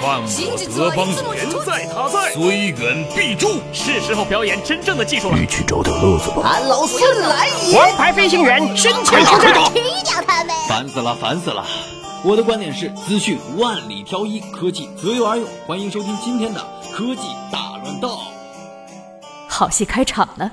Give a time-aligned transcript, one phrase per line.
[0.00, 3.60] 犯我德邦人在他在，虽远必诛。
[3.70, 5.36] 是时候表演真正的技术了。
[5.38, 6.40] 一起找点乐子吧。
[6.42, 7.76] 俺老孙来也！
[7.76, 10.56] 王牌飞行员身前出战，踢掉他们！
[10.66, 11.66] 烦死了，烦死了！
[12.24, 15.46] 我的观点是：资讯万里挑一，科技择优而用。
[15.66, 16.60] 欢迎收听今天的
[16.94, 17.20] 科技
[17.52, 18.16] 大乱斗。
[19.48, 20.50] 好戏开场了。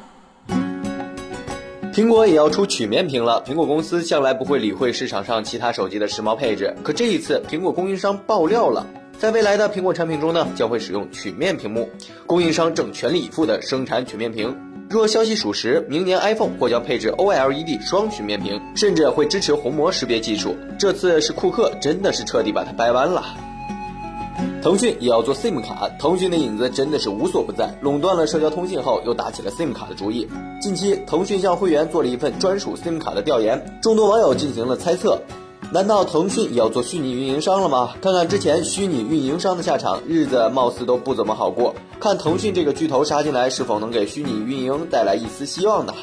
[1.93, 3.41] 苹果也要出曲面屏了。
[3.47, 8.85] 苹果公司向来不会理会市场上其他手机的时髦配置，可这一次，苹果供应商爆料了，
[9.19, 11.89] 在未来的苹果产品中呢，将会使用曲面屏幕。
[12.27, 14.55] 供应商正全力以赴地生产曲面屏。
[14.89, 20.55] 若消息属实，明年 iPhone 或将配置 OLED 双曲面屏，甚至会支持虹膜识别技术。
[20.77, 23.23] 这次是库克真的是彻底把它掰弯了。
[24.61, 27.73] 腾讯也要做 SIM 卡，腾讯的影子真的是无所不在。
[27.81, 30.27] 垄断了社交通信后，又打起了 SIM 卡的主意。
[30.61, 35.19] 近期，腾讯向会员做了一份专属 SIM 卡的调研，众多网友进行了猜测：
[35.69, 37.89] 难道腾讯也要做虚拟运营商了吗？
[38.01, 41.75] 看看之前虚拟运营商的下场，日子貌似都不怎么好过。
[41.99, 45.93] 看腾讯这个巨头杀进来，是否能给虚拟运营带来一丝希望呢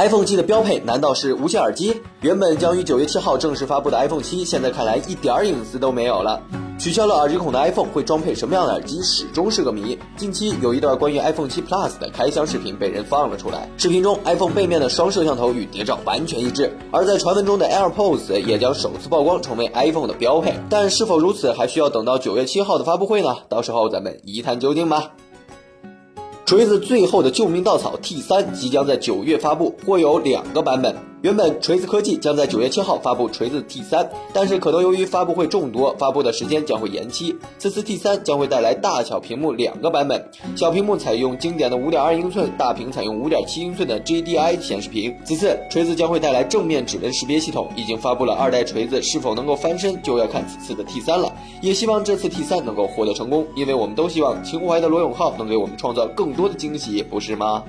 [0.00, 2.00] ？iPhone 七的标配难道是无线耳机？
[2.22, 6.40] 原本将于九月七号正式发布的 iPhone 七，现在看来一点儿隐私都没有了。
[6.78, 9.98] 取消了耳机孔的 iPhone 会装配什么样的耳机，始终是个谜。
[10.16, 20.54] 近期有一段关于 iPhone 7 Plus 的开箱视频被人放了出来，视频中 iPhone 背面的双摄像头与谍照完全一致，而在传闻中的 AirPods 也将首次曝光，成为 iPhone 的标配。
[20.70, 23.36] 但是否如此，还需要等到九月七号的发布会呢？
[23.50, 25.10] 到时候咱们一探究竟吧。
[26.50, 31.09] 锤子最后的救命稻草 T 三即将在九月发布，会有两个版本。
[31.22, 37.36] 原本锤子科技将在九月七号发布锤子 T 三，但是可能由于发布会众多，发布的时间将会延期。
[37.58, 45.14] 此次 T 三将会带来大小屏幕两个版本，小屏幕采用经典的五点二英寸，大屏采用五点七英寸的 GDI 显示屏。
[45.22, 51.30] 此次锤子将会带来正面指纹识别系统，已经发布了二代锤子是否能够翻身，就要看此次的 T 三了。
[51.60, 57.62] 也希望这次 T 三能够获得成功，因为我们都希望情怀的罗永浩能给我们创造更多的惊喜，不是吗？